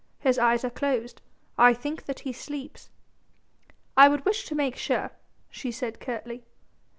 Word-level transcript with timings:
His 0.17 0.39
eyes 0.39 0.65
are 0.65 0.71
closed. 0.71 1.21
I 1.59 1.75
think 1.75 2.05
that 2.07 2.21
he 2.21 2.33
sleeps." 2.33 2.89
"I 3.95 4.09
would 4.09 4.25
wish 4.25 4.45
to 4.45 4.55
make 4.55 4.75
sure," 4.75 5.11
she 5.51 5.71
said 5.71 5.99
curtly. 5.99 6.43